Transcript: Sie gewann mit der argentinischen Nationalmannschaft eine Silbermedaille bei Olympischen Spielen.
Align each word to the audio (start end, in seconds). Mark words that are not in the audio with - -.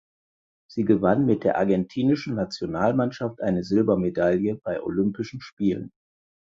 Sie 0.67 0.83
gewann 0.83 1.27
mit 1.27 1.43
der 1.43 1.59
argentinischen 1.59 2.33
Nationalmannschaft 2.33 3.39
eine 3.39 3.63
Silbermedaille 3.63 4.55
bei 4.55 4.81
Olympischen 4.81 5.41
Spielen. 5.41 5.91